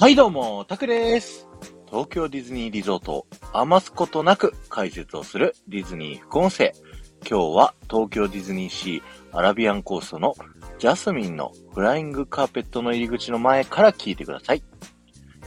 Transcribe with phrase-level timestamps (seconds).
[0.00, 1.48] はいどうも、タクです。
[1.86, 6.72] 東京ディズニーリゾートを余すことなく解説をするディズニー副音声。
[7.28, 10.36] 今日は東京ディズニーシーアラビアンコーストの
[10.78, 14.62] ジャスミンのフライングカーペットの入り口の前から聞いてください。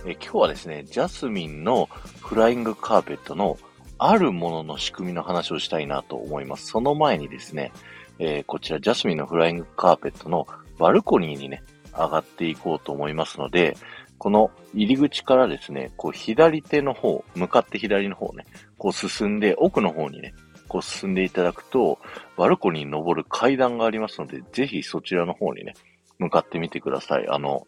[0.06, 1.86] え今日はですね、ジャスミンの
[2.20, 3.58] フライングカーペットの
[4.00, 6.66] あるものの仕組みの話をしたいなと思います。
[6.66, 7.72] その前にですね、
[8.20, 10.46] えー、こちらジャスミンのフライングカーペットの
[10.78, 11.64] バルコニーにね、
[11.94, 13.76] 上がっていこうと思いますので、
[14.18, 18.46] この入り口からですね、こう左手の方、向かって左の方ね、
[18.78, 20.34] こう進んで、奥の方にね、
[20.68, 22.00] こう進んでいただくと、
[22.38, 25.74] バルコニーに登る階段がありますので、ぜひそちらの方にね、
[26.20, 27.28] 向かってみてください。
[27.28, 27.66] あの、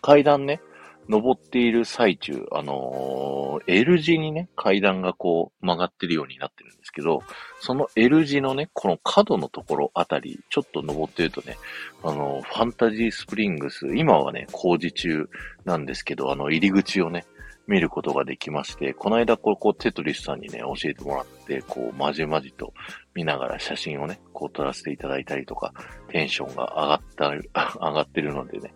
[0.00, 0.60] 階段ね、
[1.08, 7.22] 登っている最中、あのー、L 字にね、階段がこう曲がってるようになってるんですけど、
[7.60, 11.56] その L 字のね、この角のところあたり、ちょっと登ってるとね、
[12.02, 15.28] あのー、ファンタジースプリングス、今はね、工事中
[15.64, 17.24] なんですけど、あの、入り口をね、
[17.68, 22.72] 見ることができまして、この間こう、こうテトリスさんにね、教えてもらって、こう、まじまじと
[23.14, 25.74] 見ながら写真をね、こう撮らせていただいたりとか、
[26.08, 27.28] テンションが上がった、
[27.78, 28.72] 上がってるのでね、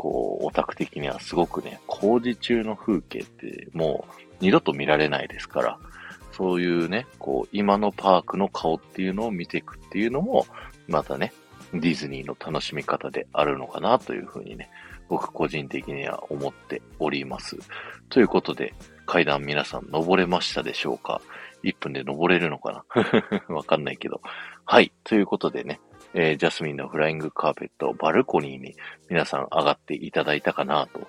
[0.00, 5.78] こう、オタク的にはすごくね、工事中の風景ってもう二度と見られないですから、
[6.32, 10.46] そういうね、こう、今のパークの顔っていうのを見ていくっていうのも、
[10.88, 11.34] またね、
[11.74, 14.70] ディズニーの楽しみ方であるのかなというふうにね、
[15.10, 17.58] 僕個人的には思っております。
[18.08, 18.72] ということで、
[19.04, 21.20] 階段皆さん登れましたでしょうか？
[21.64, 22.84] ?1 分で登れるのか
[23.48, 24.20] な わかんないけど。
[24.64, 24.92] はい。
[25.04, 25.80] ということでね、
[26.14, 28.74] えー、ジャスミンのフライングカーペット、バルコニーに
[29.08, 31.08] 皆さん上がっていただいたかなと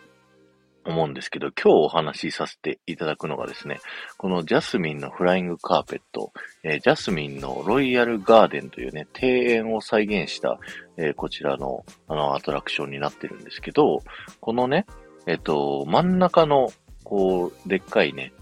[0.86, 3.80] 思うんですけど、今日お話しさせていただくのがですね、
[4.18, 6.32] このジャスミンのフライングカーペット、
[6.64, 10.60] えー、ジャスミンのロイヤルガーデンというね、庭園を再現した、
[10.98, 14.02] えー、こちらのあのアトラクションになってるんですけど、
[14.40, 14.86] このね、
[15.28, 16.70] えっ、と、真ん中の、
[17.04, 18.34] こう、でっかいね、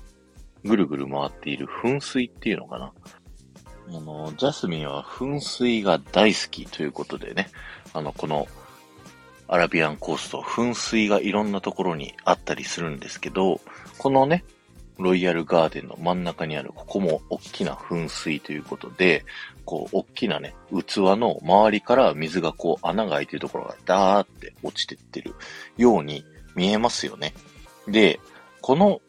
[0.64, 2.94] ぐるぐる回っている噴水っていうのかな。
[3.90, 7.50] あの、ジャスミンは噴水が大好きということでね、
[7.94, 8.47] あの、この
[9.48, 13.59] アラビアンコースト、噴水がいろんなところにあったりするんですけど、
[13.98, 14.44] このね、
[15.00, 19.25] ロイヤルガーデンの真ん中にある、ここも大きな噴水ということで、
[19.66, 25.34] こう、大きなね、器の周りから水がこう、穴が開いてるところがダーって落ちてってる
[25.78, 27.34] ように見えますよね。
[27.88, 28.19] で、
[28.62, 29.02] この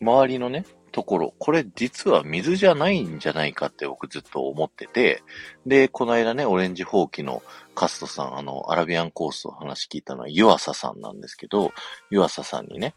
[0.00, 5.22] 周りのね、ところ、これ実は水じゃないんじゃないかって僕ずっと思ってて、
[5.66, 7.42] で、この間ね、オレンジホウキの
[7.74, 11.72] カストさん、あの、アラビアンコースト話聞いたのは湯浅さんなんですけど、
[12.10, 12.94] 湯浅さんにね、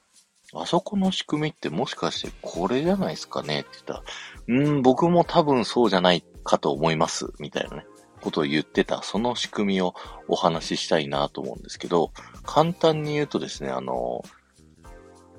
[0.54, 3.62] あそこの仕組みってもしかしてこれじゃないですかね？
[3.62, 4.04] って言ったら、
[4.48, 7.86] うん、僕も多分そうじゃないかと思います、みたいなね、
[8.22, 9.96] ことを言ってた、その仕組みを
[10.28, 12.12] お話ししたいなと思うんですけど、
[12.44, 14.24] 簡単に言うとですね、あの、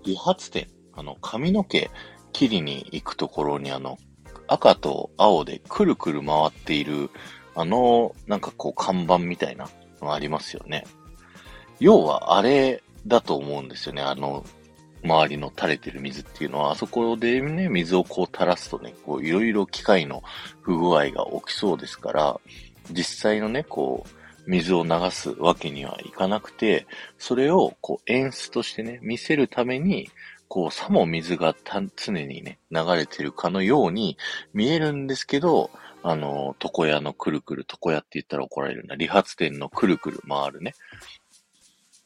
[0.05, 1.91] 理髪店、あの、髪の毛
[2.32, 3.98] 切りに行くところにあの、
[4.47, 7.10] 赤と青でくるくる回っている、
[7.54, 9.69] あの、なんかこう看板みたいな
[10.00, 10.84] のがありますよね。
[11.81, 14.02] 要はあれだと思うんですよね。
[14.02, 14.44] あの、
[15.04, 20.22] 周りの垂れてる水っていうのは、あそこでね、水をこう垂らすとね、こういろいろ機械の
[20.60, 22.41] 不具合が起きそうですから、
[22.91, 24.10] 実際のね、こう、
[24.47, 26.86] 水を流すわけにはいかなくて、
[27.19, 30.08] それをこう演出としてね、見せるために、
[30.52, 31.56] こう、さも水が
[31.96, 34.18] 常にね、流れてるかのように
[34.52, 35.70] 見えるんですけど、
[36.02, 38.94] あの、床屋のくるくる、床屋って言ったら怒られるな。
[38.94, 40.74] 理髪店のくるくる回るね。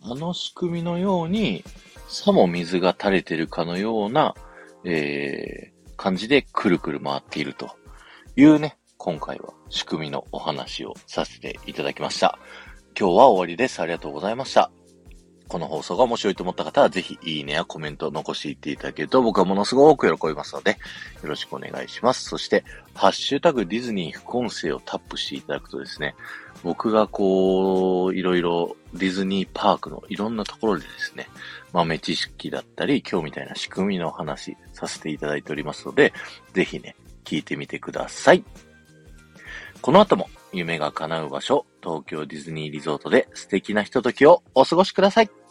[0.00, 1.64] あの仕組みのように、
[2.06, 4.36] さも水が垂れてるかのような、
[4.84, 7.70] えー、感じでくるくる回っていると
[8.36, 12.38] いうね、今回は仕組みのお話をさせていただきました。
[12.96, 13.82] 今日は終わりです。
[13.82, 14.70] ありがとうございました。
[15.48, 20.72] この放送が面白いと思った方は、ぜひいいねやコメントを残していっていただけると僕はものすごく喜びますので、
[21.22, 22.24] よろしくお願いします。
[22.24, 22.64] そして、
[22.94, 26.16] ハッシュタグディズニー副音声をタップしていただくとですね、
[26.62, 31.28] 僕がこう、いろいろディズニーパークのいろんなところでですね、
[31.72, 36.12] 豆知識だったり、今日みたいな仕組みの話させていただいておりますので、
[36.54, 38.42] ぜひね、聞いてみてください。
[39.80, 45.45] この後も夢が叶う場所、東京ディズニーリゾートで素敵なひとときをお過ごしください。